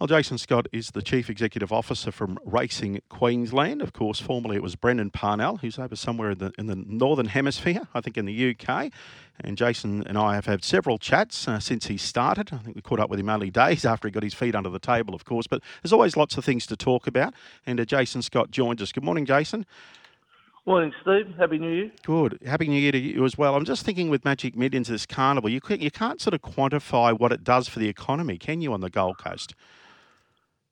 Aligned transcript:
Well, 0.00 0.06
Jason 0.06 0.38
Scott 0.38 0.66
is 0.72 0.92
the 0.92 1.02
Chief 1.02 1.28
Executive 1.28 1.70
Officer 1.70 2.10
from 2.10 2.38
Racing 2.46 3.02
Queensland. 3.10 3.82
Of 3.82 3.92
course, 3.92 4.18
formerly 4.18 4.56
it 4.56 4.62
was 4.62 4.74
Brendan 4.74 5.10
Parnell, 5.10 5.58
who's 5.58 5.78
over 5.78 5.94
somewhere 5.94 6.30
in 6.30 6.38
the, 6.38 6.52
in 6.56 6.68
the 6.68 6.74
Northern 6.74 7.26
Hemisphere, 7.26 7.82
I 7.92 8.00
think 8.00 8.16
in 8.16 8.24
the 8.24 8.56
UK. 8.56 8.90
And 9.40 9.58
Jason 9.58 10.02
and 10.06 10.16
I 10.16 10.36
have 10.36 10.46
had 10.46 10.64
several 10.64 10.96
chats 10.96 11.46
uh, 11.46 11.60
since 11.60 11.88
he 11.88 11.98
started. 11.98 12.48
I 12.50 12.56
think 12.56 12.76
we 12.76 12.80
caught 12.80 12.98
up 12.98 13.10
with 13.10 13.20
him 13.20 13.28
only 13.28 13.50
days 13.50 13.84
after 13.84 14.08
he 14.08 14.12
got 14.12 14.22
his 14.22 14.32
feet 14.32 14.54
under 14.54 14.70
the 14.70 14.78
table, 14.78 15.14
of 15.14 15.26
course. 15.26 15.46
But 15.46 15.60
there's 15.82 15.92
always 15.92 16.16
lots 16.16 16.38
of 16.38 16.46
things 16.46 16.64
to 16.68 16.78
talk 16.78 17.06
about. 17.06 17.34
And 17.66 17.78
uh, 17.78 17.84
Jason 17.84 18.22
Scott 18.22 18.50
joins 18.50 18.80
us. 18.80 18.92
Good 18.92 19.04
morning, 19.04 19.26
Jason. 19.26 19.66
Morning, 20.64 20.94
Steve. 21.02 21.34
Happy 21.36 21.58
New 21.58 21.72
Year. 21.72 21.92
Good. 22.04 22.38
Happy 22.46 22.68
New 22.68 22.80
Year 22.80 22.92
to 22.92 22.98
you 22.98 23.22
as 23.26 23.36
well. 23.36 23.54
I'm 23.54 23.66
just 23.66 23.84
thinking 23.84 24.08
with 24.08 24.24
Magic 24.24 24.56
Millions, 24.56 24.88
this 24.88 25.04
carnival, 25.04 25.50
you, 25.50 25.60
you 25.68 25.90
can't 25.90 26.22
sort 26.22 26.32
of 26.32 26.40
quantify 26.40 27.18
what 27.18 27.32
it 27.32 27.44
does 27.44 27.68
for 27.68 27.80
the 27.80 27.88
economy, 27.88 28.38
can 28.38 28.62
you, 28.62 28.72
on 28.72 28.80
the 28.80 28.88
Gold 28.88 29.18
Coast? 29.18 29.54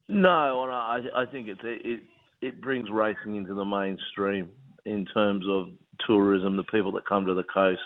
No, 0.09 0.69
I, 0.71 1.01
I 1.15 1.27
think 1.27 1.49
it, 1.49 1.59
it 1.63 2.01
it 2.41 2.61
brings 2.61 2.89
racing 2.91 3.37
into 3.37 3.55
the 3.55 3.65
mainstream 3.65 4.49
in 4.85 5.05
terms 5.07 5.45
of 5.49 5.69
tourism, 6.07 6.57
the 6.57 6.63
people 6.65 6.93
that 6.93 7.07
come 7.07 7.27
to 7.27 7.35
the 7.35 7.43
coast, 7.43 7.81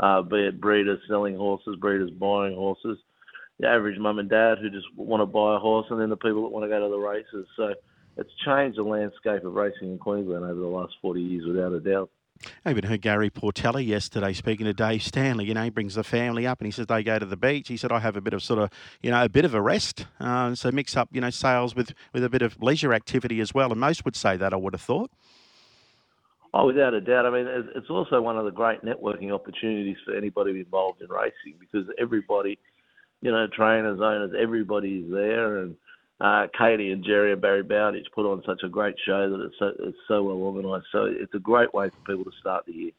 uh, 0.00 0.20
be 0.22 0.46
it 0.46 0.60
breeders 0.60 1.00
selling 1.08 1.36
horses, 1.36 1.76
breeders 1.80 2.10
buying 2.10 2.54
horses, 2.54 2.98
the 3.60 3.68
average 3.68 3.98
mum 3.98 4.18
and 4.18 4.28
dad 4.28 4.58
who 4.60 4.68
just 4.68 4.86
want 4.96 5.20
to 5.22 5.26
buy 5.26 5.56
a 5.56 5.58
horse, 5.58 5.86
and 5.90 6.00
then 6.00 6.10
the 6.10 6.16
people 6.16 6.42
that 6.42 6.48
want 6.48 6.64
to 6.64 6.68
go 6.68 6.80
to 6.80 6.90
the 6.90 6.98
races. 6.98 7.46
So 7.56 7.72
it's 8.16 8.30
changed 8.44 8.78
the 8.78 8.82
landscape 8.82 9.44
of 9.44 9.54
racing 9.54 9.92
in 9.92 9.98
Queensland 9.98 10.44
over 10.44 10.60
the 10.60 10.66
last 10.66 10.94
40 11.00 11.20
years, 11.20 11.46
without 11.46 11.72
a 11.72 11.80
doubt. 11.80 12.10
I 12.64 12.70
even 12.70 12.84
heard 12.84 13.00
Gary 13.00 13.30
Portelli 13.30 13.86
yesterday 13.86 14.32
speaking 14.32 14.66
to 14.66 14.74
Dave 14.74 15.02
Stanley. 15.02 15.46
You 15.46 15.54
know, 15.54 15.64
he 15.64 15.70
brings 15.70 15.94
the 15.94 16.04
family 16.04 16.46
up 16.46 16.60
and 16.60 16.66
he 16.66 16.70
says 16.70 16.86
they 16.86 17.02
go 17.02 17.18
to 17.18 17.26
the 17.26 17.36
beach. 17.36 17.68
He 17.68 17.76
said, 17.76 17.92
I 17.92 18.00
have 18.00 18.16
a 18.16 18.20
bit 18.20 18.34
of 18.34 18.42
sort 18.42 18.58
of, 18.58 18.70
you 19.02 19.10
know, 19.10 19.24
a 19.24 19.28
bit 19.28 19.44
of 19.44 19.54
a 19.54 19.60
rest. 19.60 20.06
Uh, 20.20 20.54
so 20.54 20.70
mix 20.70 20.96
up, 20.96 21.08
you 21.12 21.20
know, 21.20 21.30
sales 21.30 21.74
with, 21.74 21.94
with 22.12 22.24
a 22.24 22.28
bit 22.28 22.42
of 22.42 22.60
leisure 22.62 22.92
activity 22.92 23.40
as 23.40 23.54
well. 23.54 23.70
And 23.70 23.80
most 23.80 24.04
would 24.04 24.16
say 24.16 24.36
that, 24.36 24.52
I 24.52 24.56
would 24.56 24.74
have 24.74 24.82
thought. 24.82 25.10
Oh, 26.52 26.66
without 26.66 26.94
a 26.94 27.00
doubt. 27.00 27.26
I 27.26 27.30
mean, 27.30 27.46
it's 27.74 27.90
also 27.90 28.20
one 28.20 28.36
of 28.36 28.44
the 28.44 28.52
great 28.52 28.82
networking 28.82 29.32
opportunities 29.32 29.96
for 30.04 30.14
anybody 30.14 30.60
involved 30.60 31.02
in 31.02 31.08
racing 31.08 31.54
because 31.58 31.86
everybody, 31.98 32.58
you 33.22 33.32
know, 33.32 33.46
trainers, 33.46 34.00
owners, 34.00 34.32
everybody 34.38 34.98
is 34.98 35.10
there. 35.10 35.58
And 35.58 35.76
uh, 36.20 36.46
Katie 36.56 36.92
and 36.92 37.04
Gerry 37.04 37.32
and 37.32 37.40
Barrie 37.40 37.62
Bowditch 37.62 38.06
put 38.14 38.24
on 38.24 38.42
such 38.46 38.62
a 38.62 38.68
great 38.68 38.94
show 39.04 39.28
that 39.30 39.44
it's 39.44 39.54
so, 39.58 39.72
it's 39.80 39.98
so 40.06 40.22
well 40.22 40.36
organised. 40.36 40.86
So 40.92 41.04
it's 41.04 41.34
a 41.34 41.40
great 41.40 41.74
way 41.74 41.90
for 41.90 41.96
people 42.12 42.24
to 42.24 42.38
start 42.38 42.64
the 42.66 42.72
year. 42.72 42.90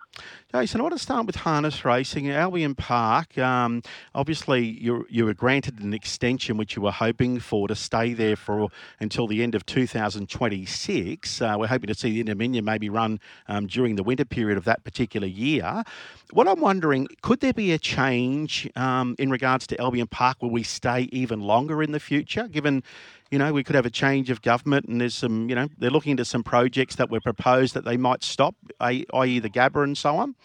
Jason, 0.54 0.82
I 0.82 0.84
want 0.84 0.94
to 0.96 1.00
start 1.00 1.26
with 1.26 1.38
harness 1.38 1.86
racing. 1.86 2.30
Albion 2.30 2.76
Park, 2.76 3.38
um, 3.38 3.82
obviously 4.14 4.66
you 4.66 5.06
you 5.10 5.26
were 5.26 5.34
granted 5.34 5.80
an 5.80 5.94
extension 5.94 6.58
which 6.58 6.76
you 6.76 6.82
were 6.82 6.92
hoping 6.92 7.40
for 7.40 7.68
to 7.68 7.76
stay 7.76 8.14
there 8.14 8.36
for 8.36 8.70
until 9.00 9.28
the 9.28 9.44
end 9.44 9.56
of 9.56 9.66
2026. 9.66 11.42
Uh, 11.42 11.56
we're 11.58 11.68
hoping 11.68 11.88
to 11.88 11.96
see 11.96 12.12
the 12.22 12.24
Dominion 12.24 12.66
maybe 12.66 12.90
run 12.90 13.20
um, 13.48 13.68
during 13.68 13.96
the 13.96 14.04
winter 14.04 14.26
period 14.26 14.58
of 14.58 14.66
that 14.66 14.84
particular 14.84 15.28
year. 15.28 15.84
What 16.32 16.48
I'm 16.48 16.60
wondering, 16.60 17.08
could 17.22 17.40
there 17.40 17.54
be 17.54 17.72
a 17.72 17.78
change 17.78 18.70
um, 18.76 19.16
in 19.20 19.30
regards 19.30 19.68
to 19.68 19.80
Albion 19.80 20.08
Park? 20.08 20.42
Will 20.42 20.50
we 20.50 20.64
stay 20.64 21.08
even 21.12 21.40
longer 21.40 21.82
in 21.84 21.92
the 21.92 22.00
future, 22.00 22.48
given 22.48 22.84
you 23.32 23.40
know, 23.40 23.52
we 23.54 23.64
could 23.64 23.76
have 23.76 23.86
a 23.86 23.92
change 23.92 24.30
of 24.30 24.42
government 24.42 24.86
and 24.88 25.02
there's 25.02 25.16
some, 25.16 25.50
you 25.50 25.56
know, 25.56 25.68
they're 25.78 25.90
looking 25.90 26.12
into 26.12 26.26
some 26.26 26.44
projects 26.44 26.96
that 26.96 27.10
were 27.10 27.22
proposed 27.22 27.74
that 27.74 27.86
they 27.86 27.98
might 27.98 28.24
stop, 28.24 28.56
i.e., 28.80 29.40
the 29.40 29.50
Gabba 29.50 29.84
and 29.84 29.98
so 29.98 30.18
on? 30.18 30.36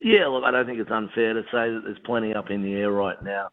Yeah, 0.00 0.26
look, 0.26 0.44
I 0.44 0.50
don't 0.50 0.66
think 0.66 0.78
it's 0.78 0.90
unfair 0.90 1.34
to 1.34 1.42
say 1.44 1.70
that 1.72 1.82
there's 1.84 1.98
plenty 2.04 2.34
up 2.34 2.50
in 2.50 2.62
the 2.62 2.74
air 2.74 2.90
right 2.90 3.22
now. 3.22 3.48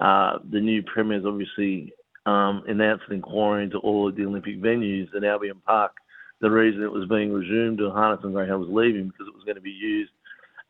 Uh, 0.00 0.38
the 0.50 0.60
new 0.60 0.82
Premier's 0.82 1.24
obviously 1.24 1.92
um, 2.26 2.64
announced 2.66 3.04
an 3.08 3.16
inquiry 3.16 3.64
into 3.64 3.78
all 3.78 4.08
of 4.08 4.16
the 4.16 4.24
Olympic 4.24 4.60
venues 4.60 5.14
at 5.14 5.24
Albion 5.24 5.60
Park. 5.64 5.92
The 6.40 6.50
reason 6.50 6.82
it 6.82 6.92
was 6.92 7.08
being 7.08 7.32
resumed 7.32 7.78
to 7.78 7.90
Harness 7.90 8.24
and 8.24 8.34
Greyhound 8.34 8.60
was 8.60 8.70
leaving 8.70 9.06
because 9.06 9.28
it 9.28 9.34
was 9.34 9.44
going 9.44 9.54
to 9.54 9.60
be 9.60 9.70
used 9.70 10.10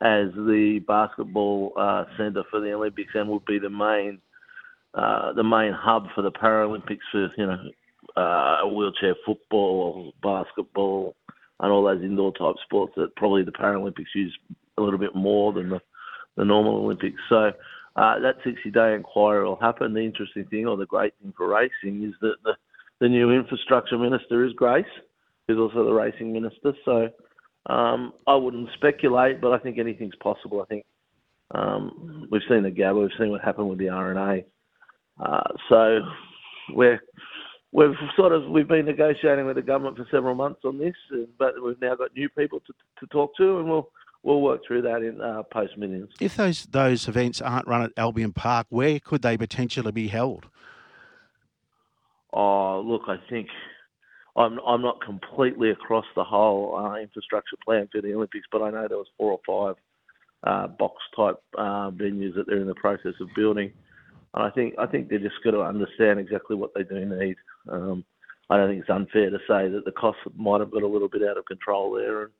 as 0.00 0.28
the 0.34 0.80
basketball 0.86 1.72
uh, 1.76 2.04
centre 2.16 2.42
for 2.50 2.60
the 2.60 2.72
Olympics 2.72 3.12
and 3.14 3.28
would 3.28 3.44
be 3.46 3.58
the 3.58 3.70
main 3.70 4.20
uh, 4.94 5.32
the 5.32 5.44
main 5.44 5.72
hub 5.72 6.06
for 6.14 6.22
the 6.22 6.30
Paralympics 6.30 6.98
for 7.10 7.28
you 7.36 7.46
know 7.46 7.58
uh, 8.16 8.66
wheelchair 8.66 9.14
football, 9.26 10.12
basketball, 10.22 11.16
and 11.60 11.72
all 11.72 11.84
those 11.84 12.02
indoor 12.02 12.32
type 12.32 12.56
sports 12.64 12.92
that 12.96 13.14
probably 13.16 13.42
the 13.42 13.52
Paralympics 13.52 14.14
use 14.14 14.36
a 14.78 14.82
little 14.82 14.98
bit 14.98 15.14
more 15.14 15.52
than 15.52 15.70
the, 15.70 15.80
the 16.36 16.44
normal 16.44 16.76
Olympics. 16.76 17.20
So 17.28 17.52
uh, 17.96 18.18
that 18.20 18.36
60 18.44 18.70
day 18.70 18.94
inquiry 18.94 19.44
will 19.44 19.58
happen. 19.60 19.94
The 19.94 20.00
interesting 20.00 20.44
thing, 20.46 20.66
or 20.66 20.76
the 20.76 20.86
great 20.86 21.14
thing 21.20 21.32
for 21.36 21.48
racing, 21.48 22.04
is 22.04 22.14
that 22.20 22.36
the, 22.44 22.54
the 23.00 23.08
new 23.08 23.30
infrastructure 23.30 23.98
minister 23.98 24.44
is 24.44 24.52
Grace, 24.52 24.84
who's 25.46 25.58
also 25.58 25.84
the 25.84 25.92
racing 25.92 26.32
minister. 26.32 26.72
So 26.84 27.08
um, 27.66 28.12
I 28.26 28.34
wouldn't 28.34 28.68
speculate, 28.74 29.40
but 29.40 29.52
I 29.52 29.58
think 29.58 29.78
anything's 29.78 30.16
possible. 30.16 30.60
I 30.60 30.66
think 30.66 30.84
um, 31.52 32.28
we've 32.30 32.42
seen 32.48 32.62
the 32.62 32.70
Gabba, 32.70 33.00
we've 33.00 33.10
seen 33.18 33.30
what 33.30 33.42
happened 33.42 33.68
with 33.68 33.78
the 33.78 33.86
RNA. 33.86 34.44
Uh, 35.20 35.42
so 35.68 36.00
we're 36.70 37.00
we've 37.72 37.94
sort 38.16 38.32
of 38.32 38.48
we've 38.48 38.68
been 38.68 38.86
negotiating 38.86 39.46
with 39.46 39.56
the 39.56 39.62
government 39.62 39.96
for 39.96 40.06
several 40.10 40.34
months 40.34 40.60
on 40.64 40.78
this, 40.78 40.94
but 41.38 41.54
we've 41.62 41.80
now 41.80 41.94
got 41.94 42.14
new 42.16 42.28
people 42.30 42.60
to, 42.60 42.72
to 43.00 43.06
talk 43.08 43.36
to, 43.36 43.58
and 43.58 43.68
we'll 43.68 43.88
we'll 44.22 44.40
work 44.40 44.62
through 44.66 44.82
that 44.82 45.02
in 45.02 45.20
uh, 45.20 45.42
post 45.52 45.76
millions. 45.76 46.10
If 46.20 46.36
those 46.36 46.66
those 46.66 47.06
events 47.08 47.40
aren't 47.40 47.66
run 47.66 47.82
at 47.82 47.92
Albion 47.96 48.32
Park, 48.32 48.66
where 48.70 48.98
could 48.98 49.22
they 49.22 49.36
potentially 49.36 49.92
be 49.92 50.08
held? 50.08 50.46
Oh, 52.32 52.80
look, 52.84 53.02
I 53.06 53.16
think 53.30 53.48
I'm 54.36 54.58
I'm 54.66 54.82
not 54.82 55.00
completely 55.00 55.70
across 55.70 56.06
the 56.16 56.24
whole 56.24 56.76
uh, 56.76 56.96
infrastructure 56.96 57.56
plan 57.64 57.88
for 57.92 58.00
the 58.00 58.14
Olympics, 58.14 58.46
but 58.50 58.62
I 58.62 58.70
know 58.70 58.88
there 58.88 58.98
was 58.98 59.06
four 59.16 59.32
or 59.32 59.40
five 59.46 59.76
uh, 60.42 60.66
box 60.68 60.96
type 61.16 61.40
uh, 61.56 61.90
venues 61.90 62.34
that 62.34 62.46
they're 62.46 62.60
in 62.60 62.66
the 62.66 62.74
process 62.74 63.14
of 63.20 63.28
building. 63.36 63.72
And 64.34 64.42
I 64.42 64.50
think 64.50 64.74
I 64.78 64.86
think 64.86 65.08
they're 65.08 65.18
just 65.18 65.42
got 65.44 65.52
to 65.52 65.62
understand 65.62 66.18
exactly 66.18 66.56
what 66.56 66.74
they 66.74 66.82
do 66.82 67.04
need. 67.04 67.36
Um, 67.68 68.04
I 68.50 68.56
don't 68.56 68.68
think 68.68 68.80
it's 68.80 68.90
unfair 68.90 69.30
to 69.30 69.38
say 69.48 69.68
that 69.68 69.84
the 69.84 69.92
costs 69.92 70.22
might 70.36 70.60
have 70.60 70.72
got 70.72 70.82
a 70.82 70.88
little 70.88 71.08
bit 71.08 71.22
out 71.22 71.38
of 71.38 71.46
control 71.46 71.92
there, 71.94 72.24
and 72.24 72.32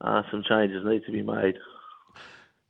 uh, 0.00 0.22
some 0.30 0.42
changes 0.46 0.84
need 0.84 1.04
to 1.06 1.12
be 1.12 1.22
made. 1.22 1.54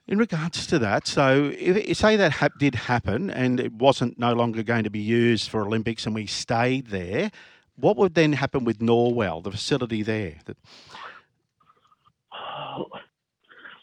In 0.07 0.19
regards 0.19 0.67
to 0.67 0.79
that, 0.81 1.07
so 1.07 1.53
if, 1.57 1.89
you 1.89 1.95
say 1.95 2.17
that 2.17 2.33
ha- 2.33 2.49
did 2.59 2.75
happen 2.75 3.31
and 3.31 3.61
it 3.61 3.73
wasn't 3.73 4.19
no 4.19 4.33
longer 4.33 4.63
going 4.63 4.83
to 4.85 4.91
be 4.91 4.99
used 4.99 5.49
for 5.49 5.63
Olympics, 5.63 6.05
and 6.05 6.15
we 6.15 6.27
stayed 6.27 6.89
there, 6.89 7.31
what 7.77 7.97
would 7.97 8.15
then 8.15 8.35
happen 8.35 8.65
with 8.65 8.81
Norwell, 8.81 9.43
the 9.43 9.53
facility 9.53 10.03
there? 10.03 10.35
That... 10.45 10.57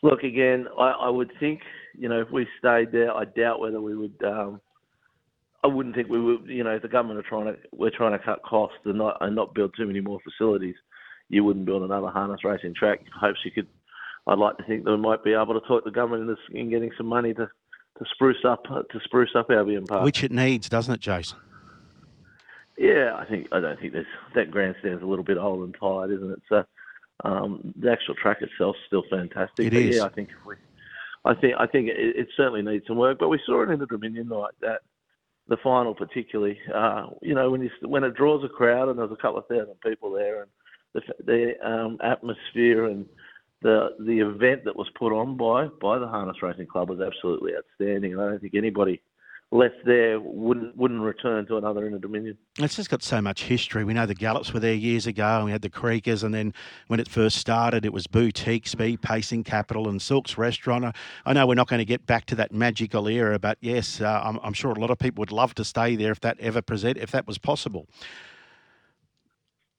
Look, 0.03 0.23
again, 0.23 0.67
I, 0.77 0.91
I, 0.91 1.09
would 1.09 1.31
think 1.39 1.61
you 1.97 2.07
know 2.09 2.21
if 2.21 2.29
we 2.29 2.45
stayed 2.59 2.91
there, 2.91 3.11
I 3.15 3.25
doubt 3.25 3.59
whether 3.59 3.81
we 3.81 3.95
would 3.95 4.21
um, 4.23 4.61
I 5.67 5.73
wouldn't 5.73 5.95
think 5.95 6.07
we 6.07 6.21
would. 6.21 6.45
You 6.45 6.63
know, 6.63 6.79
the 6.79 6.87
government 6.87 7.19
are 7.19 7.29
trying 7.29 7.45
to 7.45 7.57
we're 7.73 7.89
trying 7.89 8.17
to 8.17 8.23
cut 8.23 8.41
costs 8.43 8.77
and 8.85 8.97
not 8.97 9.17
and 9.19 9.35
not 9.35 9.53
build 9.53 9.73
too 9.75 9.85
many 9.85 9.99
more 9.99 10.19
facilities. 10.23 10.75
You 11.29 11.43
wouldn't 11.43 11.65
build 11.65 11.83
another 11.83 12.07
harness 12.07 12.45
racing 12.45 12.73
track. 12.73 13.01
Hopes 13.19 13.39
you 13.43 13.51
could. 13.51 13.67
I'd 14.27 14.37
like 14.39 14.57
to 14.57 14.63
think 14.63 14.85
that 14.85 14.91
we 14.91 14.97
might 14.97 15.23
be 15.23 15.33
able 15.33 15.59
to 15.59 15.67
talk 15.67 15.83
the 15.83 15.91
government 15.91 16.29
into 16.29 16.59
in 16.59 16.69
getting 16.69 16.91
some 16.97 17.07
money 17.07 17.33
to, 17.33 17.47
to 17.47 18.05
spruce 18.13 18.45
up 18.45 18.63
to 18.63 18.99
spruce 19.03 19.31
up 19.35 19.49
Albion 19.49 19.85
Park, 19.85 20.03
which 20.03 20.23
it 20.23 20.31
needs, 20.31 20.69
doesn't 20.69 20.93
it, 20.93 20.99
Jason? 21.01 21.37
Yeah, 22.77 23.15
I 23.17 23.25
think 23.25 23.47
I 23.51 23.59
don't 23.59 23.77
think 23.79 23.91
there's 23.91 24.05
that 24.35 24.51
grandstand's 24.51 25.03
a 25.03 25.05
little 25.05 25.25
bit 25.25 25.37
old 25.37 25.63
and 25.63 25.75
tired, 25.77 26.11
isn't 26.11 26.31
it? 26.31 26.41
So 26.47 26.63
um, 27.25 27.73
the 27.77 27.91
actual 27.91 28.15
track 28.15 28.41
itself 28.41 28.75
is 28.75 28.85
still 28.87 29.03
fantastic. 29.09 29.65
It 29.65 29.73
but 29.73 29.81
is. 29.81 29.97
Yeah, 29.97 30.03
I 30.03 30.09
think 30.09 30.29
if 30.29 30.45
we, 30.45 30.55
I 31.25 31.33
think 31.33 31.55
I 31.59 31.67
think 31.67 31.89
it, 31.89 32.15
it 32.15 32.27
certainly 32.37 32.61
needs 32.61 32.85
some 32.87 32.97
work. 32.97 33.17
But 33.19 33.29
we 33.29 33.39
saw 33.45 33.63
it 33.63 33.69
in 33.69 33.79
the 33.79 33.87
Dominion 33.87 34.29
night 34.29 34.51
that 34.61 34.81
the 35.47 35.57
final 35.63 35.93
particularly. 35.93 36.57
Uh, 36.73 37.07
you 37.21 37.33
know, 37.33 37.49
when 37.49 37.61
you, 37.61 37.69
when 37.81 38.03
it 38.03 38.15
draws 38.15 38.43
a 38.43 38.49
crowd 38.49 38.89
and 38.89 38.99
there's 38.99 39.11
a 39.11 39.15
couple 39.15 39.39
of 39.39 39.47
thousand 39.47 39.79
people 39.81 40.11
there, 40.11 40.41
and 40.41 40.51
the, 40.93 41.01
the 41.25 41.67
um, 41.67 41.97
atmosphere 42.03 42.85
and 42.85 43.05
the 43.61 43.89
the 43.99 44.19
event 44.19 44.65
that 44.65 44.75
was 44.75 44.89
put 44.97 45.13
on 45.13 45.37
by 45.37 45.67
by 45.81 45.97
the 45.97 46.07
Harness 46.07 46.41
Racing 46.41 46.67
Club 46.67 46.89
was 46.89 46.99
absolutely 47.01 47.53
outstanding. 47.55 48.13
And 48.13 48.21
I 48.21 48.29
don't 48.29 48.41
think 48.41 48.55
anybody 48.55 49.01
left 49.51 49.75
there 49.85 50.19
wouldn't 50.19 50.75
wouldn't 50.75 51.01
return 51.01 51.45
to 51.47 51.57
another 51.57 51.85
Inter 51.85 51.99
Dominion. 51.99 52.37
It's 52.59 52.75
just 52.75 52.89
got 52.89 53.01
so 53.01 53.21
much 53.21 53.43
history. 53.43 53.83
We 53.85 53.93
know 53.93 54.05
the 54.05 54.15
Gallops 54.15 54.53
were 54.53 54.59
there 54.59 54.73
years 54.73 55.07
ago, 55.07 55.37
and 55.37 55.45
we 55.45 55.51
had 55.51 55.61
the 55.61 55.69
Creekers, 55.69 56.23
and 56.23 56.33
then 56.33 56.53
when 56.87 56.99
it 56.99 57.07
first 57.07 57.37
started, 57.37 57.85
it 57.85 57.93
was 57.93 58.07
Boutique, 58.07 58.67
Speed 58.67 59.01
Pacing 59.01 59.45
Capital, 59.45 59.87
and 59.87 60.01
Silk's 60.01 60.37
Restaurant. 60.37 60.93
I 61.25 61.33
know 61.33 61.47
we're 61.47 61.55
not 61.55 61.67
going 61.67 61.79
to 61.79 61.85
get 61.85 62.05
back 62.05 62.25
to 62.25 62.35
that 62.35 62.51
magical 62.51 63.07
era, 63.07 63.39
but 63.39 63.57
yes, 63.61 64.01
uh, 64.01 64.21
I'm, 64.23 64.39
I'm, 64.43 64.53
sure 64.53 64.71
a 64.71 64.79
lot 64.79 64.91
of 64.91 64.99
people 64.99 65.21
would 65.21 65.31
love 65.31 65.55
to 65.55 65.63
stay 65.63 65.95
there 65.95 66.11
if 66.11 66.19
that 66.21 66.37
ever 66.39 66.61
present 66.61 66.97
if 66.97 67.11
that 67.11 67.25
was 67.25 67.37
possible. 67.37 67.87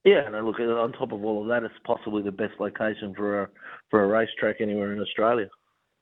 Yeah, 0.05 0.27
and 0.27 0.47
look 0.47 0.59
on 0.61 0.93
top 0.93 1.13
of 1.13 1.25
all 1.25 1.43
of 1.43 1.49
that, 1.49 1.65
it's 1.65 1.75
possibly 1.85 2.23
the 2.23 2.33
best 2.33 2.55
location 2.59 3.13
for 3.15 3.43
a 3.43 3.49
for 3.91 4.03
a 4.03 4.07
racetrack 4.07 4.61
anywhere 4.61 4.93
in 4.95 5.01
Australia. 5.01 5.49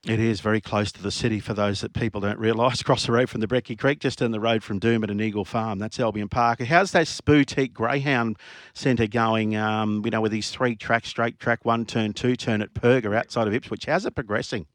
It 0.09 0.21
is 0.21 0.41
very 0.41 0.61
close 0.61 0.93
to 0.93 1.03
the 1.03 1.11
city 1.11 1.41
for 1.41 1.53
those 1.53 1.81
that 1.81 1.93
people 1.93 2.21
don't 2.21 2.39
realise. 2.39 2.81
Across 2.87 3.07
the 3.07 3.13
road 3.13 3.29
from 3.29 3.41
the 3.41 3.49
Brecky 3.49 3.77
Creek, 3.77 3.99
just 3.99 4.23
in 4.23 4.31
the 4.31 4.39
road 4.39 4.63
from 4.63 4.79
Doomben 4.79 5.11
and 5.11 5.21
Eagle 5.21 5.45
Farm. 5.45 5.81
That's 5.81 5.99
Albion 5.99 6.29
Park. 6.29 6.63
How's 6.63 6.93
that 6.93 7.21
boutique 7.25 7.75
greyhound 7.75 8.37
centre 8.73 9.09
going? 9.09 9.57
Um, 9.57 10.03
you 10.05 10.13
know, 10.13 10.21
with 10.21 10.31
these 10.31 10.51
three 10.51 10.77
tracks, 10.77 11.09
straight 11.09 11.41
track, 11.41 11.65
one 11.65 11.85
turn, 11.87 12.13
two 12.13 12.37
turn 12.37 12.63
at 12.63 12.73
Purga 12.73 13.17
outside 13.17 13.49
of 13.49 13.55
Ipswich. 13.55 13.87
How's 13.87 14.07
it 14.07 14.15
progressing? 14.15 14.67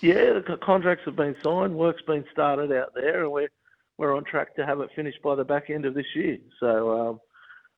Yeah, 0.00 0.40
the 0.44 0.58
contracts 0.60 1.04
have 1.04 1.14
been 1.14 1.36
signed, 1.40 1.76
work's 1.76 2.02
been 2.02 2.24
started 2.32 2.72
out 2.72 2.94
there, 2.96 3.22
and 3.22 3.32
we're 3.32 3.50
we're 3.96 4.16
on 4.16 4.24
track 4.24 4.56
to 4.56 4.66
have 4.66 4.80
it 4.80 4.90
finished 4.96 5.22
by 5.22 5.36
the 5.36 5.44
back 5.44 5.70
end 5.70 5.84
of 5.84 5.94
this 5.94 6.16
year. 6.16 6.38
So 6.58 7.10
um, 7.10 7.20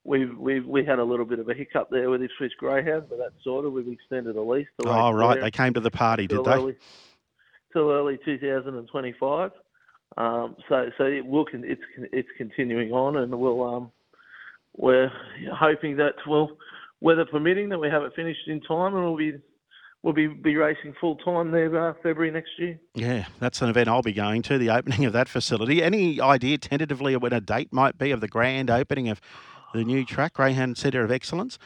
we've 0.06 0.36
we've 0.38 0.66
we 0.66 0.84
had 0.84 0.98
a 0.98 1.04
little 1.04 1.26
bit 1.26 1.38
of 1.38 1.48
a 1.48 1.54
hiccup 1.54 1.90
there 1.90 2.08
with 2.08 2.20
this 2.20 2.30
Swiss 2.38 2.52
Greyhound, 2.58 3.04
but 3.08 3.18
that's 3.18 3.34
sorted. 3.42 3.72
We've 3.72 3.88
extended 3.88 4.36
a 4.36 4.42
lease. 4.42 4.66
oh 4.84 5.10
right, 5.10 5.40
they 5.40 5.50
came 5.50 5.74
to 5.74 5.80
the 5.80 5.90
party, 5.90 6.26
did 6.26 6.44
they? 6.44 6.52
Early, 6.52 6.76
till 7.72 7.90
early 7.90 8.18
2025. 8.24 9.50
Um, 10.16 10.56
so 10.68 10.90
so 10.96 11.04
it 11.04 11.26
will 11.26 11.46
it's 11.52 11.82
it's 12.12 12.28
continuing 12.36 12.92
on, 12.92 13.16
and 13.16 13.38
we'll 13.38 13.62
um, 13.62 13.92
we're 14.76 15.10
hoping 15.52 15.96
that 15.96 16.14
well, 16.26 16.56
weather 17.00 17.26
permitting, 17.26 17.68
that 17.70 17.78
we 17.78 17.88
have 17.88 18.02
it 18.02 18.12
finished 18.14 18.46
in 18.46 18.60
time, 18.60 18.94
and 18.94 19.04
we'll 19.04 19.16
be 19.16 19.34
we'll 20.02 20.14
be, 20.14 20.28
be 20.28 20.56
racing 20.56 20.94
full 21.00 21.16
time 21.16 21.50
there 21.50 21.88
uh, 21.88 21.92
February 22.02 22.30
next 22.30 22.50
year. 22.58 22.78
Yeah, 22.94 23.26
that's 23.40 23.60
an 23.60 23.68
event 23.68 23.88
I'll 23.88 24.02
be 24.02 24.12
going 24.12 24.42
to, 24.42 24.56
the 24.56 24.70
opening 24.70 25.04
of 25.04 25.12
that 25.12 25.28
facility. 25.28 25.82
Any 25.82 26.20
idea 26.20 26.58
tentatively 26.58 27.14
of 27.14 27.22
when 27.22 27.32
a 27.32 27.40
date 27.40 27.72
might 27.72 27.98
be 27.98 28.12
of 28.12 28.20
the 28.20 28.28
grand 28.28 28.70
opening 28.70 29.08
of 29.08 29.20
the 29.74 29.84
new 29.84 30.04
track, 30.04 30.34
Greyhound 30.34 30.76
Centre 30.76 31.04
of 31.04 31.10
Excellence? 31.10 31.58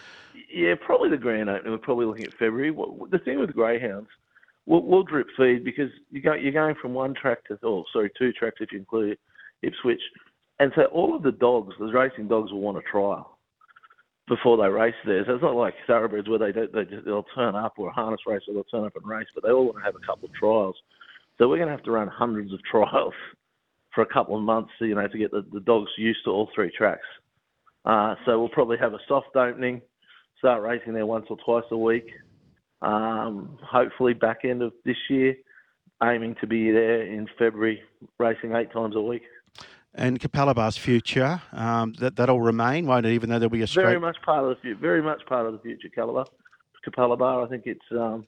Yeah, 0.52 0.74
probably 0.84 1.10
the 1.10 1.16
grand 1.16 1.48
opening. 1.48 1.72
We're 1.72 1.78
probably 1.78 2.06
looking 2.06 2.24
at 2.24 2.32
February. 2.32 2.70
The 3.10 3.18
thing 3.18 3.38
with 3.38 3.52
greyhounds, 3.52 4.08
we'll, 4.66 4.82
we'll 4.82 5.02
drip 5.02 5.28
feed 5.36 5.64
because 5.64 5.90
you 6.10 6.20
go, 6.20 6.34
you're 6.34 6.52
going 6.52 6.74
from 6.80 6.94
one 6.94 7.14
track 7.14 7.44
to, 7.46 7.58
oh, 7.62 7.84
sorry, 7.92 8.10
two 8.18 8.32
tracks 8.32 8.56
if 8.60 8.72
you 8.72 8.78
include 8.78 9.18
Ipswich. 9.62 10.00
And 10.58 10.72
so 10.74 10.84
all 10.86 11.14
of 11.14 11.22
the 11.22 11.32
dogs, 11.32 11.74
the 11.78 11.86
racing 11.86 12.28
dogs 12.28 12.52
will 12.52 12.60
want 12.60 12.78
a 12.78 12.82
trial 12.82 13.38
before 14.28 14.56
they 14.56 14.68
race 14.68 14.94
there. 15.04 15.24
So 15.26 15.34
it's 15.34 15.42
not 15.42 15.56
like 15.56 15.74
thoroughbreds 15.86 16.28
where 16.28 16.38
they, 16.38 16.52
they 16.52 16.84
just, 16.84 17.04
they'll 17.04 17.26
turn 17.34 17.54
up 17.56 17.74
or 17.78 17.88
a 17.88 17.92
harness 17.92 18.20
race 18.26 18.42
or 18.46 18.54
they'll 18.54 18.64
turn 18.64 18.84
up 18.84 18.96
and 18.96 19.06
race, 19.06 19.26
but 19.34 19.42
they 19.42 19.50
all 19.50 19.64
want 19.64 19.78
to 19.78 19.84
have 19.84 19.96
a 19.96 20.06
couple 20.06 20.28
of 20.28 20.34
trials. 20.34 20.76
So 21.38 21.48
we're 21.48 21.56
going 21.56 21.68
to 21.68 21.74
have 21.74 21.84
to 21.84 21.90
run 21.90 22.08
hundreds 22.08 22.52
of 22.52 22.60
trials 22.70 23.14
for 23.94 24.02
a 24.02 24.06
couple 24.06 24.36
of 24.36 24.42
months, 24.42 24.70
you 24.80 24.94
know, 24.94 25.08
to 25.08 25.18
get 25.18 25.30
the, 25.32 25.44
the 25.52 25.60
dogs 25.60 25.90
used 25.98 26.20
to 26.24 26.30
all 26.30 26.48
three 26.54 26.70
tracks. 26.76 27.06
Uh, 27.84 28.14
so 28.24 28.38
we'll 28.38 28.48
probably 28.48 28.76
have 28.78 28.92
a 28.92 28.98
soft 29.08 29.34
opening, 29.36 29.80
start 30.38 30.62
racing 30.62 30.92
there 30.92 31.06
once 31.06 31.26
or 31.30 31.36
twice 31.44 31.64
a 31.70 31.76
week. 31.76 32.06
Um, 32.82 33.58
hopefully 33.62 34.14
back 34.14 34.40
end 34.44 34.62
of 34.62 34.72
this 34.84 34.96
year, 35.08 35.34
aiming 36.02 36.36
to 36.40 36.46
be 36.46 36.70
there 36.70 37.02
in 37.02 37.26
February, 37.38 37.82
racing 38.18 38.54
eight 38.54 38.72
times 38.72 38.96
a 38.96 39.00
week. 39.00 39.22
And 39.94 40.20
Capalaba's 40.20 40.76
future, 40.76 41.42
um, 41.52 41.94
that 41.98 42.16
that'll 42.16 42.40
remain, 42.40 42.86
won't 42.86 43.06
it? 43.06 43.12
Even 43.12 43.28
though 43.28 43.38
there'll 43.38 43.50
be 43.50 43.62
a 43.62 43.66
straight... 43.66 43.84
very 43.84 44.00
much 44.00 44.16
part 44.24 44.44
of 44.44 44.50
the 44.50 44.56
future, 44.62 44.78
very 44.80 45.02
much 45.02 45.20
part 45.26 45.46
of 45.46 45.52
the 45.52 45.58
future. 45.58 45.88
Calabar, 45.88 46.26
Capalabar, 46.86 47.44
I 47.44 47.48
think 47.48 47.64
it's 47.66 47.80
um, 47.90 48.26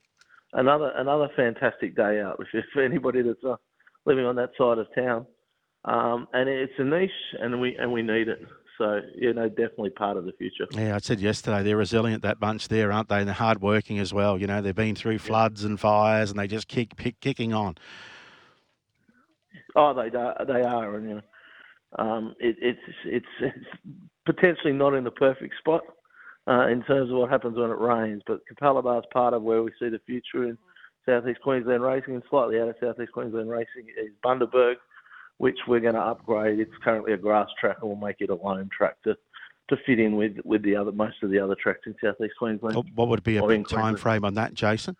another 0.55 0.93
another 0.97 1.29
fantastic 1.37 1.95
day 1.95 2.21
out 2.21 2.41
for 2.73 2.83
anybody 2.83 3.23
that's 3.23 3.45
uh, 3.45 3.57
living 4.07 4.25
on 4.25 4.37
that 4.37 4.51
side 4.59 4.79
of 4.79 4.93
town. 4.95 5.27
Um, 5.85 6.29
and 6.33 6.49
it's 6.49 6.73
a 6.79 6.85
niche, 6.85 7.11
and 7.41 7.61
we 7.61 7.77
and 7.77 7.93
we 7.93 8.03
need 8.03 8.29
it. 8.29 8.41
So, 8.79 9.01
you 9.15 9.33
know, 9.33 9.49
definitely 9.49 9.91
part 9.91 10.17
of 10.17 10.25
the 10.25 10.33
future. 10.33 10.67
Yeah, 10.73 10.95
I 10.95 10.99
said 10.99 11.21
yesterday, 11.21 11.63
they're 11.63 11.77
resilient, 11.77 12.23
that 12.23 12.41
bunch 12.41 12.69
there, 12.69 12.91
aren't 12.91 13.09
they? 13.09 13.19
And 13.19 13.29
they're 13.29 13.35
hardworking 13.35 13.99
as 13.99 14.13
well. 14.15 14.41
You 14.41 14.47
know, 14.47 14.63
they've 14.63 14.75
been 14.75 14.95
through 14.95 15.19
floods 15.19 15.65
and 15.65 15.79
fires 15.79 16.31
and 16.31 16.39
they 16.39 16.47
just 16.47 16.69
keep 16.69 16.95
kicking 17.21 17.53
on. 17.53 17.77
Oh, 19.77 19.95
they, 19.95 20.11
they 20.11 20.63
are. 20.63 20.97
And, 20.97 21.09
you 21.09 21.15
know, 21.17 21.23
um, 21.99 22.35
it, 22.41 22.57
it's, 22.61 22.81
it's, 23.05 23.27
it's 23.41 23.67
potentially 24.27 24.73
not 24.73 24.95
in 24.95 25.05
the 25.05 25.11
perfect 25.11 25.55
spot 25.59 25.83
uh, 26.49 26.67
in 26.69 26.83
terms 26.83 27.11
of 27.11 27.17
what 27.17 27.31
happens 27.31 27.57
when 27.57 27.71
it 27.71 27.79
rains, 27.79 28.23
but 28.27 28.41
Capalaba 28.51 28.99
is 28.99 29.05
part 29.13 29.35
of 29.35 29.43
where 29.43 29.63
we 29.63 29.71
see 29.79 29.89
the 29.89 30.01
future 30.07 30.45
in 30.45 30.59
Southeast 31.07 31.41
Queensland 31.41 31.83
racing 31.83 32.15
and 32.15 32.23
slightly 32.31 32.61
out 32.61 32.69
of 32.69 32.77
Southeast 32.81 33.13
Queensland 33.13 33.51
racing 33.51 33.87
is 34.03 34.11
Bundaberg 34.25 34.77
which 35.39 35.59
we're 35.67 35.81
going 35.81 35.95
to 35.95 36.01
upgrade. 36.01 36.61
It's 36.61 36.73
currently 36.83 37.13
a 37.13 37.17
grass 37.17 37.49
track, 37.61 37.79
and 37.81 37.91
we'll 37.91 37.99
make 37.99 38.21
it 38.21 38.31
a 38.31 38.35
loam 38.35 38.69
track 38.77 38.97
to, 39.05 39.17
to 39.69 39.77
fit 39.87 39.99
in 39.99 40.17
with, 40.17 40.37
with 40.45 40.63
the 40.63 40.77
other 40.77 40.93
most 40.93 41.23
of 41.23 41.31
the 41.31 41.39
other 41.39 41.57
tracks 41.61 41.81
in 41.87 41.95
southeast 42.03 42.35
Queensland. 42.39 42.91
What 42.95 43.09
would 43.09 43.23
be 43.23 43.37
a 43.37 43.47
big 43.47 43.69
time 43.69 43.97
frame 43.97 44.25
on 44.25 44.35
that, 44.35 44.55
Jason? 44.55 44.97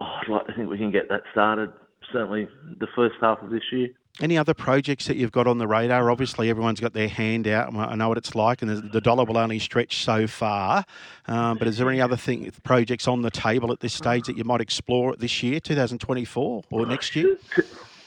Oh, 0.00 0.04
I'd 0.04 0.28
like 0.28 0.46
to 0.46 0.54
think 0.54 0.70
we 0.70 0.78
can 0.78 0.90
get 0.90 1.08
that 1.08 1.22
started 1.32 1.72
certainly 2.12 2.48
the 2.78 2.86
first 2.94 3.16
half 3.20 3.42
of 3.42 3.50
this 3.50 3.62
year. 3.72 3.88
Any 4.20 4.36
other 4.36 4.54
projects 4.54 5.06
that 5.06 5.16
you've 5.16 5.32
got 5.32 5.46
on 5.46 5.58
the 5.58 5.66
radar? 5.66 6.10
Obviously, 6.10 6.50
everyone's 6.50 6.80
got 6.80 6.92
their 6.92 7.08
hand 7.08 7.46
out. 7.46 7.74
I 7.74 7.94
know 7.94 8.08
what 8.08 8.18
it's 8.18 8.34
like, 8.34 8.60
and 8.60 8.92
the 8.92 9.00
dollar 9.00 9.24
will 9.24 9.38
only 9.38 9.58
stretch 9.58 10.04
so 10.04 10.26
far. 10.26 10.84
Um, 11.26 11.58
but 11.58 11.68
is 11.68 11.78
there 11.78 11.88
any 11.88 12.00
other 12.00 12.16
thing 12.16 12.50
projects 12.64 13.06
on 13.06 13.22
the 13.22 13.30
table 13.30 13.72
at 13.72 13.80
this 13.80 13.94
stage 13.94 14.26
that 14.26 14.36
you 14.36 14.44
might 14.44 14.60
explore 14.60 15.14
this 15.16 15.42
year, 15.42 15.60
2024, 15.60 16.64
or 16.70 16.86
next 16.86 17.14
year? 17.14 17.38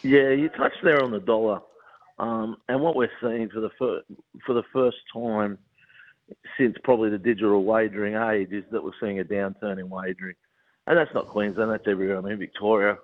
Yeah, 0.04 0.30
you 0.32 0.50
touched 0.50 0.84
there 0.84 1.02
on 1.02 1.12
the 1.12 1.20
dollar, 1.20 1.62
um, 2.20 2.58
and 2.68 2.82
what 2.82 2.96
we're 2.96 3.10
seeing 3.22 3.50
for 3.50 3.62
the 3.62 3.70
fir- 3.80 4.04
for 4.46 4.54
the 4.54 4.64
first 4.74 4.98
time 5.14 5.58
since 6.58 6.76
probably 6.84 7.10
the 7.10 7.18
digital 7.18 7.64
wagering 7.64 8.16
age 8.16 8.52
is 8.52 8.66
that 8.72 8.84
we're 8.84 8.92
seeing 9.00 9.20
a 9.20 9.24
downturn 9.24 9.80
in 9.80 9.90
wagering, 9.90 10.36
and 10.88 10.98
that's 10.98 11.14
not 11.14 11.30
Queensland, 11.30 11.72
that's 11.72 11.88
everywhere. 11.88 12.18
I 12.18 12.22
mean, 12.22 12.38
Victoria 12.38 12.98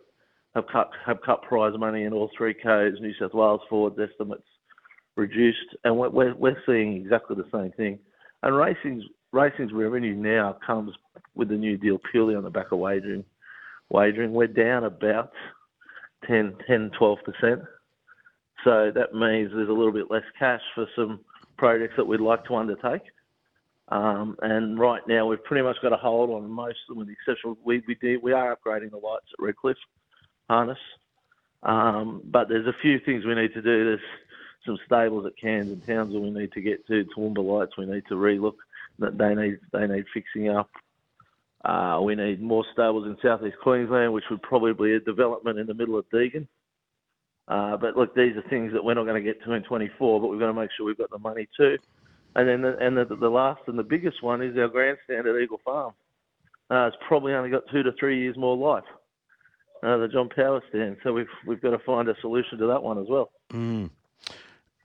have 0.56 0.66
cut 0.68 0.92
have 1.06 1.22
cut 1.22 1.42
prize 1.44 1.74
money 1.78 2.04
in 2.04 2.12
all 2.12 2.30
three 2.38 2.54
codes. 2.54 2.98
New 3.00 3.14
South 3.18 3.34
Wales 3.34 3.62
forwards 3.70 3.98
estimates 3.98 4.44
reduced, 5.16 5.76
and 5.86 5.98
we're 5.98 6.36
we're 6.36 6.62
seeing 6.66 6.98
exactly 6.98 7.38
the 7.38 7.48
same 7.52 7.72
thing. 7.72 7.98
And 8.44 8.56
racing's 8.56 9.06
racing's 9.32 9.72
revenue 9.72 10.16
now 10.16 10.58
comes 10.66 10.94
with 11.34 11.48
the 11.48 11.56
new 11.56 11.78
deal 11.78 12.00
purely 12.12 12.36
on 12.36 12.44
the 12.44 12.50
back 12.50 12.74
of 12.74 12.80
wagering. 12.80 13.24
Wagering, 13.90 14.34
we're 14.34 14.48
down 14.48 14.84
about 14.84 15.32
10, 16.28 16.56
10 16.68 16.92
12%. 17.00 17.18
So 18.64 18.92
that 18.94 19.14
means 19.14 19.52
there's 19.54 19.70
a 19.70 19.74
little 19.74 19.94
bit 19.94 20.12
less 20.12 20.24
cash 20.38 20.62
for 20.76 20.86
some 20.96 21.22
projects 21.58 21.94
that 21.98 22.06
we'd 22.06 22.20
like 22.20 22.46
to 22.46 22.56
undertake. 22.56 23.04
Um, 23.90 24.36
and 24.42 24.80
right 24.80 25.02
now, 25.08 25.26
we've 25.26 25.44
pretty 25.44 25.64
much 25.64 25.78
got 25.82 25.94
a 25.94 25.98
hold 25.98 26.30
on 26.30 26.50
most 26.50 26.78
of 26.88 26.96
them, 26.96 27.00
with 27.00 27.08
the 27.08 27.14
exception 27.14 27.56
we, 27.64 27.82
we, 27.88 27.96
do, 27.96 28.20
we 28.22 28.34
are 28.34 28.56
upgrading 28.56 28.92
the 28.92 28.98
lights 28.98 29.26
at 29.38 29.44
Redcliffe 29.44 29.78
Harness. 30.50 30.78
Um, 31.64 32.22
but 32.26 32.50
there's 32.50 32.68
a 32.68 32.76
few 32.82 33.00
things 33.00 33.26
we 33.26 33.36
need 33.36 33.54
to 33.54 33.62
do. 33.62 33.86
There's 33.86 34.00
some 34.66 34.78
stables 34.86 35.26
at 35.26 35.38
Cairns 35.38 35.72
and 35.72 35.86
Townsville 35.86 36.22
we 36.22 36.30
need 36.30 36.52
to 36.54 36.62
get 36.62 36.86
to. 36.88 37.06
Toowoomba 37.18 37.44
lights 37.44 37.78
we 37.78 37.86
need 37.86 38.04
to 38.10 38.16
relook. 38.16 38.56
That 39.00 39.18
they 39.18 39.34
need 39.34 39.60
they 39.72 39.88
need 39.88 40.06
fixing 40.14 40.50
up. 40.50 40.70
Uh, 41.66 42.00
we 42.02 42.16
need 42.16 42.42
more 42.42 42.64
stables 42.72 43.06
in 43.06 43.18
southeast 43.22 43.58
Queensland, 43.62 44.14
which 44.14 44.24
would 44.32 44.42
probably 44.42 44.74
be 44.74 44.94
a 44.94 45.00
development 45.00 45.60
in 45.60 45.68
the 45.68 45.74
middle 45.74 45.98
of 45.98 46.10
Deagon. 46.10 46.48
Uh, 47.50 47.76
but 47.78 47.98
look, 47.98 48.16
these 48.16 48.36
are 48.38 48.44
things 48.50 48.72
that 48.74 48.84
we're 48.84 48.94
not 48.94 49.06
going 49.06 49.22
to 49.22 49.28
get 49.28 49.44
to 49.44 49.54
in 49.54 49.64
24, 49.64 50.22
but 50.22 50.28
we've 50.28 50.40
got 50.40 50.48
to 50.48 50.54
make 50.54 50.70
sure 50.78 50.86
we've 50.86 50.98
got 50.98 51.10
the 51.10 51.18
money 51.18 51.48
too. 51.58 51.78
And 52.36 52.48
then 52.48 52.62
the, 52.62 52.78
and 52.78 52.96
the, 52.96 53.06
the 53.16 53.30
last 53.30 53.62
and 53.68 53.78
the 53.78 53.84
biggest 53.84 54.22
one 54.22 54.42
is 54.42 54.56
our 54.58 54.68
grandstand 54.68 55.28
at 55.28 55.36
Eagle 55.36 55.60
Farm. 55.66 55.94
Uh, 56.70 56.86
it's 56.86 56.98
probably 57.08 57.34
only 57.34 57.50
got 57.50 57.64
two 57.72 57.82
to 57.82 57.92
three 58.00 58.22
years 58.22 58.38
more 58.38 58.56
life. 58.56 58.84
Uh, 59.82 59.98
the 59.98 60.08
John 60.08 60.30
Power 60.30 60.62
stand. 60.70 60.98
So 61.04 61.12
we've 61.14 61.28
we've 61.48 61.62
got 61.62 61.72
to 61.72 61.80
find 61.80 62.08
a 62.08 62.16
solution 62.22 62.60
to 62.60 62.68
that 62.68 62.84
one 62.84 63.00
as 63.00 63.08
well. 63.10 63.32
Mm. 63.52 63.90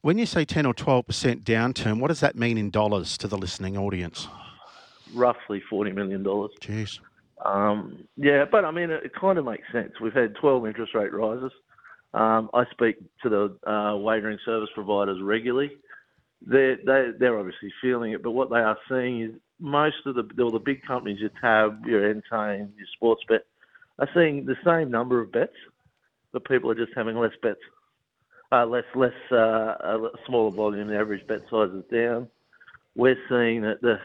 When 0.01 0.19
you 0.19 0.25
say 0.25 0.45
10 0.45 0.67
or 0.67 0.73
12 0.73 1.07
percent 1.07 1.45
downturn, 1.45 2.01
what 2.01 2.09
does 2.09 2.21
that 2.21 2.37
mean 2.37 2.57
in 2.57 2.71
dollars 2.71 3.19
to 3.19 3.29
the 3.29 3.37
listening 3.37 3.77
audience? 3.77 4.29
Roughly 5.13 5.63
forty 5.69 5.93
million 5.93 6.23
dollars. 6.23 6.53
Jeez. 6.61 7.01
Um, 7.45 8.07
yeah, 8.17 8.45
but 8.51 8.65
I 8.65 8.71
mean, 8.71 8.91
it, 8.91 9.05
it, 9.05 9.13
kind 9.15 9.39
of 9.39 9.45
makes 9.45 9.71
sense. 9.73 9.93
We've 10.01 10.13
had 10.13 10.35
twelve 10.37 10.67
interest 10.67 10.95
rate 10.95 11.13
rises. 11.13 11.53
Um, 12.15 12.49
I 12.55 12.65
speak 12.71 12.97
to 13.23 13.29
the 13.29 13.71
uh, 13.71 13.97
wagering 13.97 14.39
service 14.45 14.71
providers 14.75 15.21
regularly. 15.21 15.73
They're, 16.47 16.77
they, 16.77 17.11
they're 17.19 17.39
obviously 17.39 17.73
feeling 17.83 18.13
it, 18.13 18.23
but 18.23 18.33
what 18.33 18.51
they 18.51 18.59
are 18.59 18.79
seeing 18.89 19.23
is 19.23 19.31
most 19.59 19.97
of 20.07 20.15
the 20.15 20.43
all 20.43 20.51
the 20.51 20.59
big 20.59 20.83
companies, 20.83 21.21
your 21.21 21.31
Tab, 21.41 21.85
your 21.87 22.09
Entain, 22.09 22.73
your 22.77 22.87
Sportsbet, 23.01 23.41
are 23.99 24.09
seeing 24.15 24.45
the 24.45 24.57
same 24.65 24.91
number 24.91 25.21
of 25.21 25.33
bets, 25.33 25.57
but 26.33 26.45
people 26.45 26.71
are 26.71 26.75
just 26.75 26.93
having 26.95 27.17
less 27.17 27.33
bets, 27.43 27.61
uh, 28.53 28.67
less 28.67 28.85
less 28.95 29.13
uh, 29.33 29.37
a 29.37 30.11
smaller 30.27 30.51
volume. 30.51 30.89
The 30.89 30.99
average 30.99 31.27
bet 31.27 31.43
size 31.51 31.71
is 31.71 31.85
down. 31.93 32.29
We're 32.95 33.17
seeing 33.29 33.63
that 33.63 33.81
the 33.81 33.99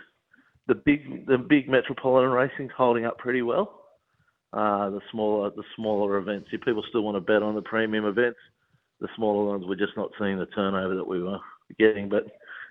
the 0.69 0.75
big 0.75 1.25
the 1.25 1.38
big 1.38 1.67
metropolitan 1.67 2.29
racing's 2.29 2.71
holding 2.77 3.03
up 3.03 3.17
pretty 3.17 3.41
well. 3.41 3.81
Uh, 4.53 4.89
the 4.91 5.01
smaller 5.11 5.49
the 5.49 5.63
smaller 5.75 6.17
events, 6.17 6.47
if 6.53 6.61
people 6.61 6.83
still 6.88 7.01
want 7.01 7.17
to 7.17 7.21
bet 7.21 7.43
on 7.43 7.55
the 7.55 7.61
premium 7.61 8.05
events, 8.05 8.39
the 9.01 9.09
smaller 9.15 9.49
ones 9.49 9.65
we're 9.67 9.75
just 9.75 9.97
not 9.97 10.11
seeing 10.17 10.38
the 10.38 10.45
turnover 10.47 10.95
that 10.95 11.07
we 11.07 11.21
were 11.21 11.39
getting. 11.77 12.07
But 12.07 12.27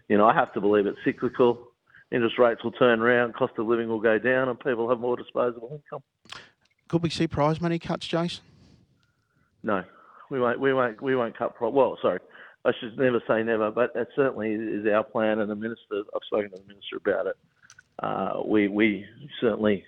you 0.09 0.17
know, 0.17 0.27
I 0.27 0.35
have 0.35 0.53
to 0.55 0.61
believe 0.61 0.87
it's 0.87 0.99
cyclical. 1.05 1.67
Interest 2.11 2.39
rates 2.39 2.65
will 2.65 2.73
turn 2.73 3.01
around, 3.01 3.35
cost 3.35 3.53
of 3.59 3.67
living 3.67 3.89
will 3.89 4.01
go 4.01 4.19
down, 4.19 4.49
and 4.49 4.59
people 4.59 4.89
have 4.89 4.99
more 4.99 5.17
disposable 5.17 5.69
income. 5.73 6.03
could 6.87 7.03
we 7.03 7.11
see 7.11 7.29
prize 7.29 7.61
money 7.61 7.79
cuts, 7.79 8.07
Jason? 8.07 8.43
No, 9.63 9.85
we 10.31 10.41
won't. 10.41 10.61
We 10.61 10.73
won't. 10.73 11.03
We 11.03 11.17
won't 11.17 11.37
cut 11.37 11.57
prize. 11.57 11.73
Well, 11.75 11.99
sorry, 12.01 12.21
I 12.65 12.71
should 12.79 12.97
never 12.97 13.21
say 13.27 13.43
never, 13.43 13.73
but 13.73 13.93
that 13.95 14.07
certainly 14.15 14.53
is 14.53 14.87
our 14.87 15.03
plan. 15.03 15.41
And 15.41 15.51
the 15.51 15.57
minister, 15.57 16.03
I've 16.15 16.23
spoken 16.27 16.51
to 16.51 16.57
the 16.57 16.69
minister 16.69 16.97
about 16.97 17.27
it. 17.27 17.37
Uh, 18.03 18.41
we 18.45 18.69
we 18.69 19.05
certainly 19.41 19.85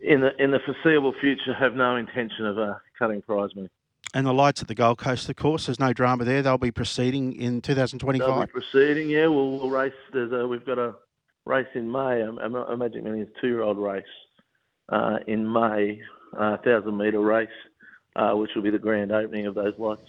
in 0.00 0.20
the 0.20 0.30
in 0.42 0.50
the 0.50 0.60
foreseeable 0.60 1.14
future 1.20 1.54
have 1.54 1.74
no 1.74 1.96
intention 1.96 2.46
of 2.46 2.58
uh, 2.58 2.74
cutting 2.98 3.22
prize 3.22 3.50
money. 3.54 3.68
And 4.12 4.26
the 4.26 4.32
lights 4.32 4.60
at 4.60 4.66
the 4.66 4.74
Gold 4.74 4.98
Coast, 4.98 5.28
of 5.28 5.36
course, 5.36 5.66
there's 5.66 5.78
no 5.78 5.92
drama 5.92 6.24
there. 6.24 6.42
They'll 6.42 6.58
be 6.58 6.72
proceeding 6.72 7.32
in 7.34 7.60
2025. 7.60 8.26
They'll 8.26 8.40
be 8.40 8.50
proceeding, 8.50 9.08
yeah. 9.08 9.28
We'll, 9.28 9.52
we'll 9.52 9.70
race. 9.70 9.92
There's 10.12 10.32
a, 10.32 10.48
we've 10.48 10.66
got 10.66 10.78
a 10.78 10.96
race 11.44 11.68
in 11.74 11.90
May, 11.92 12.20
a, 12.20 12.30
a 12.30 12.76
Magic 12.76 13.04
Millions 13.04 13.28
two-year-old 13.40 13.78
race 13.78 14.02
uh, 14.88 15.18
in 15.28 15.50
May, 15.50 16.00
uh, 16.36 16.56
thousand 16.58 16.96
metre 16.96 17.20
race, 17.20 17.48
uh, 18.16 18.32
which 18.32 18.50
will 18.56 18.62
be 18.62 18.70
the 18.70 18.78
grand 18.78 19.12
opening 19.12 19.46
of 19.46 19.54
those 19.54 19.74
lights. 19.78 20.02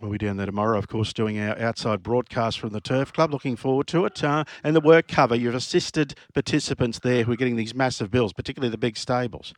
We'll 0.00 0.12
be 0.12 0.18
down 0.18 0.36
there 0.36 0.46
tomorrow, 0.46 0.78
of 0.78 0.86
course, 0.86 1.12
doing 1.12 1.40
our 1.40 1.58
outside 1.58 2.04
broadcast 2.04 2.60
from 2.60 2.70
the 2.70 2.80
Turf 2.80 3.12
Club. 3.12 3.32
Looking 3.32 3.56
forward 3.56 3.88
to 3.88 4.04
it. 4.04 4.22
Uh, 4.22 4.44
and 4.62 4.76
the 4.76 4.80
work 4.80 5.08
cover, 5.08 5.34
you've 5.34 5.56
assisted 5.56 6.14
participants 6.32 7.00
there 7.00 7.24
who 7.24 7.32
are 7.32 7.36
getting 7.36 7.56
these 7.56 7.74
massive 7.74 8.08
bills, 8.08 8.32
particularly 8.32 8.70
the 8.70 8.78
big 8.78 8.96
stables. 8.96 9.54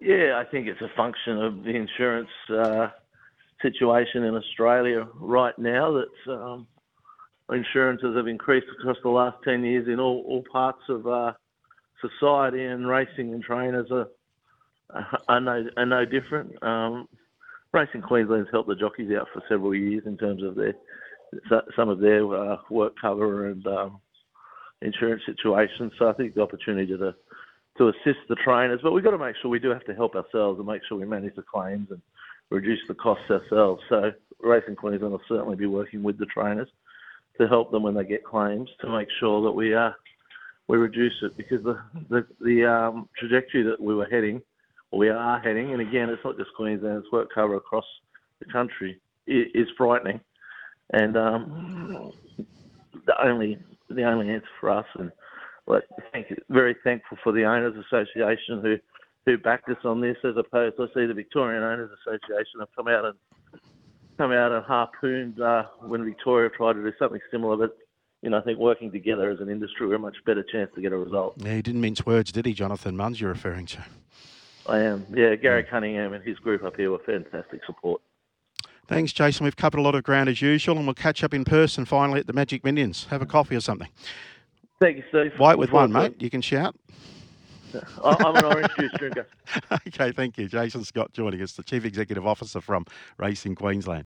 Yeah, 0.00 0.42
I 0.44 0.50
think 0.50 0.66
it's 0.66 0.80
a 0.80 0.90
function 0.96 1.40
of 1.40 1.62
the 1.62 1.76
insurance 1.76 2.28
uh, 2.50 2.88
situation 3.62 4.24
in 4.24 4.34
Australia 4.34 5.06
right 5.14 5.56
now 5.60 5.92
that 5.92 6.32
um, 6.32 6.66
insurances 7.52 8.16
have 8.16 8.26
increased 8.26 8.66
across 8.80 8.96
the 9.04 9.10
last 9.10 9.36
10 9.44 9.62
years 9.62 9.86
in 9.86 10.00
all, 10.00 10.24
all 10.26 10.42
parts 10.50 10.82
of 10.88 11.06
uh, 11.06 11.32
society, 12.00 12.64
and 12.64 12.88
racing 12.88 13.32
and 13.32 13.44
trainers 13.44 13.86
are, 13.92 14.08
are, 15.28 15.40
no, 15.40 15.64
are 15.76 15.86
no 15.86 16.04
different. 16.04 16.60
Um, 16.64 17.08
Racing 17.74 18.02
Queensland's 18.02 18.48
helped 18.52 18.68
the 18.68 18.76
jockeys 18.76 19.10
out 19.18 19.26
for 19.32 19.42
several 19.48 19.74
years 19.74 20.04
in 20.06 20.16
terms 20.16 20.44
of 20.44 20.54
their 20.54 20.74
some 21.74 21.88
of 21.88 21.98
their 21.98 22.24
uh, 22.32 22.56
work 22.70 22.94
cover 23.00 23.48
and 23.48 23.66
um, 23.66 24.00
insurance 24.82 25.22
situations. 25.26 25.92
So 25.98 26.08
I 26.08 26.12
think 26.12 26.34
the 26.34 26.42
opportunity 26.42 26.96
to 26.96 27.14
to 27.78 27.88
assist 27.88 28.20
the 28.28 28.36
trainers, 28.36 28.78
but 28.84 28.92
we've 28.92 29.02
got 29.02 29.10
to 29.10 29.18
make 29.18 29.34
sure 29.42 29.50
we 29.50 29.58
do 29.58 29.70
have 29.70 29.84
to 29.86 29.94
help 29.94 30.14
ourselves 30.14 30.60
and 30.60 30.68
make 30.68 30.82
sure 30.88 30.96
we 30.96 31.04
manage 31.04 31.34
the 31.34 31.42
claims 31.42 31.88
and 31.90 32.00
reduce 32.48 32.78
the 32.86 32.94
costs 32.94 33.28
ourselves. 33.28 33.82
So 33.88 34.12
Racing 34.40 34.76
Queensland 34.76 35.10
will 35.10 35.20
certainly 35.26 35.56
be 35.56 35.66
working 35.66 36.04
with 36.04 36.16
the 36.16 36.26
trainers 36.26 36.68
to 37.40 37.48
help 37.48 37.72
them 37.72 37.82
when 37.82 37.94
they 37.94 38.04
get 38.04 38.22
claims 38.22 38.70
to 38.82 38.88
make 38.88 39.08
sure 39.18 39.42
that 39.42 39.50
we 39.50 39.74
uh, 39.74 39.90
we 40.68 40.78
reduce 40.78 41.14
it 41.22 41.36
because 41.36 41.64
the 41.64 41.80
the, 42.08 42.26
the 42.40 42.64
um, 42.64 43.08
trajectory 43.18 43.64
that 43.64 43.80
we 43.80 43.96
were 43.96 44.06
heading 44.06 44.40
we 44.96 45.08
are 45.08 45.40
heading, 45.40 45.72
and 45.72 45.80
again, 45.80 46.08
it's 46.10 46.24
not 46.24 46.36
just 46.36 46.50
Queensland, 46.56 46.98
it's 46.98 47.12
work 47.12 47.28
cover 47.34 47.56
across 47.56 47.84
the 48.38 48.46
country, 48.46 49.00
it 49.26 49.50
is 49.54 49.68
frightening. 49.76 50.20
And 50.92 51.16
um, 51.16 52.12
the 53.06 53.14
only 53.24 53.58
the 53.88 54.04
only 54.04 54.30
answer 54.30 54.46
for 54.60 54.70
us, 54.70 54.86
and 54.98 55.10
like, 55.66 55.84
thank 56.12 56.30
you, 56.30 56.36
very 56.50 56.76
thankful 56.84 57.16
for 57.22 57.32
the 57.32 57.44
Owners 57.44 57.74
Association 57.86 58.60
who 58.60 58.76
who 59.26 59.38
backed 59.38 59.68
us 59.70 59.78
on 59.84 60.00
this, 60.00 60.16
as 60.24 60.36
opposed 60.36 60.76
to 60.76 60.82
I 60.82 60.86
see 60.88 61.06
the 61.06 61.14
Victorian 61.14 61.62
Owners 61.62 61.90
Association 62.02 62.60
have 62.60 62.68
come 62.76 62.88
out 62.88 63.04
and 63.06 63.14
come 64.18 64.32
out 64.32 64.52
and 64.52 64.64
harpooned 64.64 65.40
uh, 65.40 65.64
when 65.80 66.04
Victoria 66.04 66.50
tried 66.50 66.74
to 66.74 66.82
do 66.82 66.92
something 66.98 67.20
similar, 67.30 67.56
but 67.56 67.76
you 68.22 68.30
know, 68.30 68.38
I 68.38 68.42
think 68.42 68.58
working 68.58 68.90
together 68.90 69.30
as 69.30 69.40
an 69.40 69.50
industry, 69.50 69.86
we're 69.86 69.96
a 69.96 69.98
much 69.98 70.16
better 70.24 70.42
chance 70.50 70.70
to 70.74 70.80
get 70.80 70.92
a 70.92 70.96
result. 70.96 71.34
Yeah, 71.36 71.56
he 71.56 71.62
didn't 71.62 71.80
mince 71.82 72.06
words, 72.06 72.32
did 72.32 72.46
he, 72.46 72.54
Jonathan 72.54 72.96
Munz, 72.96 73.20
you're 73.20 73.30
referring 73.30 73.66
to? 73.66 73.84
I 74.66 74.80
am. 74.80 75.06
Yeah, 75.14 75.34
Gary 75.34 75.64
Cunningham 75.64 76.12
and 76.12 76.24
his 76.24 76.38
group 76.38 76.64
up 76.64 76.76
here 76.76 76.90
were 76.90 76.98
fantastic 77.00 77.60
support. 77.66 78.00
Thanks, 78.86 79.12
Jason. 79.12 79.44
We've 79.44 79.56
covered 79.56 79.78
a 79.78 79.82
lot 79.82 79.94
of 79.94 80.02
ground 80.04 80.28
as 80.28 80.42
usual, 80.42 80.76
and 80.76 80.86
we'll 80.86 80.94
catch 80.94 81.24
up 81.24 81.32
in 81.32 81.44
person 81.44 81.84
finally 81.84 82.20
at 82.20 82.26
the 82.26 82.32
Magic 82.32 82.64
Millions. 82.64 83.06
Have 83.10 83.22
a 83.22 83.26
coffee 83.26 83.56
or 83.56 83.60
something. 83.60 83.88
Thank 84.80 84.98
you, 84.98 85.04
Steve. 85.08 85.38
White 85.38 85.56
with 85.58 85.72
one, 85.72 85.92
mate. 85.92 86.20
You 86.20 86.28
can 86.28 86.42
shout. 86.42 86.76
I'm 88.04 88.36
an 88.36 88.44
orange 88.44 88.68
juice 88.78 88.92
drinker. 88.98 89.26
okay, 89.88 90.12
thank 90.12 90.38
you. 90.38 90.48
Jason 90.48 90.84
Scott 90.84 91.12
joining 91.12 91.40
us, 91.42 91.52
the 91.52 91.62
Chief 91.62 91.84
Executive 91.84 92.26
Officer 92.26 92.60
from 92.60 92.84
Racing 93.18 93.54
Queensland. 93.54 94.02